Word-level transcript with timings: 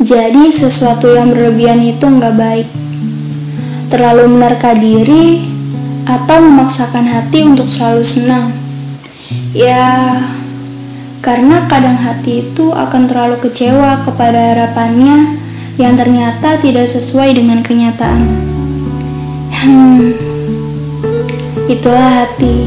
Jadi 0.00 0.48
sesuatu 0.48 1.12
yang 1.12 1.34
berlebihan 1.34 1.82
itu 1.84 2.06
nggak 2.06 2.34
baik. 2.38 2.68
Terlalu 3.92 4.24
menerka 4.32 4.72
diri 4.72 5.44
atau 6.08 6.42
memaksakan 6.42 7.06
hati 7.06 7.44
untuk 7.44 7.68
selalu 7.68 8.02
senang. 8.06 8.50
Ya, 9.52 10.16
karena 11.20 11.68
kadang 11.70 12.00
hati 12.00 12.48
itu 12.50 12.72
akan 12.72 13.06
terlalu 13.06 13.36
kecewa 13.44 14.02
kepada 14.02 14.56
harapannya 14.56 15.38
yang 15.76 15.94
ternyata 15.94 16.58
tidak 16.58 16.88
sesuai 16.90 17.36
dengan 17.36 17.62
kenyataan. 17.62 18.22
Hmm, 19.62 20.10
itulah 21.70 22.26
hati. 22.26 22.66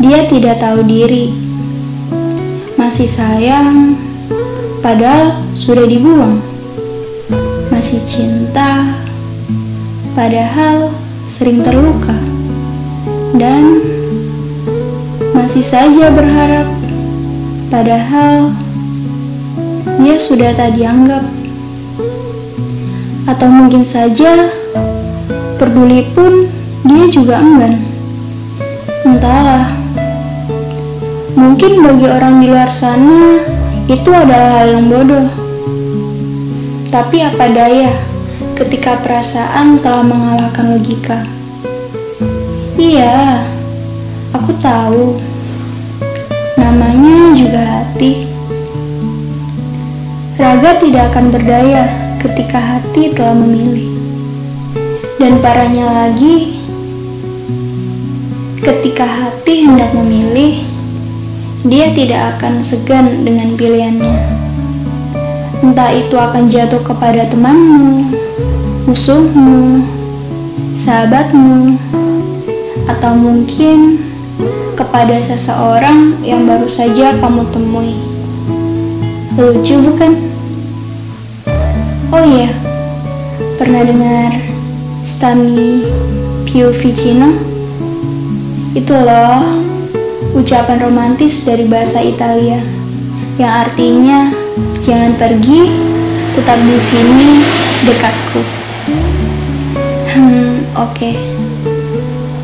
Dia 0.00 0.28
tidak 0.28 0.60
tahu 0.60 0.84
diri, 0.84 1.32
masih 2.76 3.08
sayang, 3.08 3.96
padahal 4.80 5.36
sudah 5.52 5.84
dibuang. 5.84 6.40
Masih 7.68 8.00
cinta, 8.04 8.96
padahal 10.12 10.92
sering 11.24 11.64
terluka. 11.64 12.16
Dan 13.36 13.78
masih 15.32 15.64
saja 15.64 16.10
berharap, 16.10 16.66
padahal 17.70 18.52
dia 20.00 20.16
sudah 20.18 20.50
tak 20.56 20.76
dianggap. 20.76 21.24
Atau 23.28 23.48
mungkin 23.52 23.86
saja 23.86 24.50
peduli 25.60 26.02
pun 26.10 26.50
dia 26.84 27.04
juga 27.06 27.38
enggan. 27.38 27.78
Entahlah. 29.06 29.70
Mungkin 31.38 31.80
bagi 31.80 32.06
orang 32.10 32.42
di 32.42 32.46
luar 32.52 32.68
sana 32.68 33.59
itu 33.90 34.10
adalah 34.14 34.62
hal 34.62 34.66
yang 34.78 34.86
bodoh. 34.86 35.26
Tapi 36.94 37.26
apa 37.26 37.50
daya 37.50 37.90
ketika 38.54 39.02
perasaan 39.02 39.82
telah 39.82 40.06
mengalahkan 40.06 40.78
logika? 40.78 41.26
Iya, 42.78 43.42
aku 44.30 44.54
tahu. 44.62 45.18
Namanya 46.54 47.34
juga 47.34 47.62
hati. 47.66 48.30
Raga 50.38 50.78
tidak 50.78 51.10
akan 51.10 51.34
berdaya 51.34 51.90
ketika 52.22 52.62
hati 52.62 53.10
telah 53.10 53.34
memilih. 53.34 53.90
Dan 55.18 55.42
parahnya 55.42 55.84
lagi, 55.90 56.62
ketika 58.62 59.04
hati 59.04 59.66
hendak 59.66 59.90
memilih, 59.92 60.69
dia 61.60 61.92
tidak 61.92 62.36
akan 62.36 62.64
segan 62.64 63.20
dengan 63.20 63.52
pilihannya. 63.52 64.16
Entah 65.60 65.92
itu 65.92 66.16
akan 66.16 66.48
jatuh 66.48 66.80
kepada 66.80 67.28
temanmu, 67.28 68.08
musuhmu, 68.88 69.84
sahabatmu, 70.72 71.76
atau 72.88 73.12
mungkin 73.12 74.00
kepada 74.72 75.20
seseorang 75.20 76.16
yang 76.24 76.48
baru 76.48 76.64
saja 76.64 77.12
kamu 77.20 77.44
temui. 77.52 77.92
Lucu 79.36 79.84
bukan? 79.84 80.16
Oh 82.08 82.24
iya, 82.24 82.48
pernah 83.60 83.84
dengar 83.84 84.32
Stami 85.04 85.84
Piu 86.48 86.72
Vicino? 86.72 87.36
Itu 88.72 88.96
loh 88.96 89.69
ucapan 90.34 90.78
romantis 90.78 91.42
dari 91.42 91.66
bahasa 91.66 91.98
Italia 92.02 92.62
yang 93.40 93.64
artinya 93.64 94.28
jangan 94.84 95.16
pergi, 95.16 95.72
tetap 96.36 96.60
di 96.60 96.76
sini 96.76 97.40
dekatku. 97.88 98.42
Hmm, 100.12 100.60
oke. 100.76 100.92
Okay. 100.92 101.16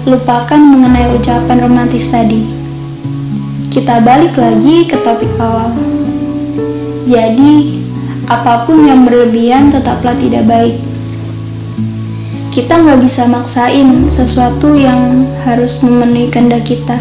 Lupakan 0.09 0.57
mengenai 0.57 1.13
ucapan 1.13 1.69
romantis 1.69 2.09
tadi. 2.09 2.49
Kita 3.69 4.01
balik 4.01 4.41
lagi 4.41 4.89
ke 4.89 4.97
topik 5.05 5.29
awal. 5.37 5.77
Jadi, 7.05 7.77
apa 8.25 8.65
pun 8.65 8.89
yang 8.89 9.05
berlebihan 9.05 9.69
tetaplah 9.69 10.17
tidak 10.17 10.49
baik. 10.49 10.81
Kita 12.57 12.81
nggak 12.81 13.05
bisa 13.05 13.29
maksain 13.29 14.09
sesuatu 14.09 14.73
yang 14.73 15.29
harus 15.45 15.85
memenuhi 15.85 16.33
kehendak 16.33 16.65
kita 16.65 16.97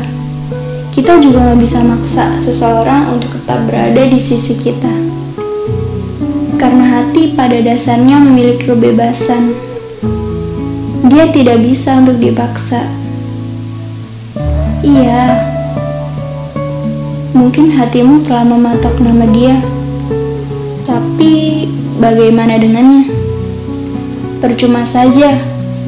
kita 1.05 1.21
juga 1.21 1.37
nggak 1.37 1.61
bisa 1.61 1.85
maksa 1.85 2.33
seseorang 2.33 3.13
untuk 3.13 3.37
tetap 3.37 3.61
berada 3.69 4.09
di 4.09 4.17
sisi 4.17 4.57
kita. 4.57 4.89
Karena 6.57 6.81
hati 6.97 7.37
pada 7.37 7.61
dasarnya 7.61 8.25
memiliki 8.25 8.65
kebebasan. 8.65 9.53
Dia 11.05 11.29
tidak 11.29 11.61
bisa 11.61 12.01
untuk 12.01 12.17
dipaksa. 12.17 12.89
Iya, 14.81 15.45
mungkin 17.37 17.69
hatimu 17.77 18.25
telah 18.25 18.41
mematok 18.41 18.97
nama 18.97 19.29
dia. 19.29 19.61
Tapi 20.89 21.69
bagaimana 22.01 22.57
dengannya? 22.57 23.13
Percuma 24.41 24.81
saja 24.81 25.37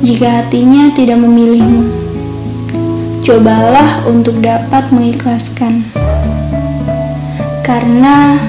jika 0.06 0.46
hatinya 0.46 0.94
tidak 0.94 1.18
memilihmu 1.18 2.07
cobalah 3.28 4.08
untuk 4.08 4.40
dapat 4.40 4.88
mengikhlaskan. 4.96 5.84
Karena 7.60 8.40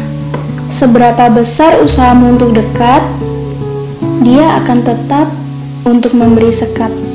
seberapa 0.70 1.26
besar 1.34 1.82
usahamu 1.82 2.38
untuk 2.38 2.54
dekat, 2.54 3.02
dia 4.22 4.62
akan 4.62 4.78
tetap 4.86 5.26
untuk 5.82 6.14
memberi 6.14 6.54
sekat. 6.54 7.07